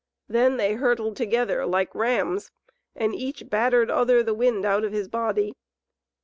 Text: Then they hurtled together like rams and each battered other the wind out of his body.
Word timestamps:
Then 0.27 0.57
they 0.57 0.73
hurtled 0.73 1.15
together 1.15 1.63
like 1.67 1.93
rams 1.93 2.49
and 2.95 3.13
each 3.13 3.47
battered 3.51 3.91
other 3.91 4.23
the 4.23 4.33
wind 4.33 4.65
out 4.65 4.83
of 4.83 4.91
his 4.93 5.07
body. 5.07 5.53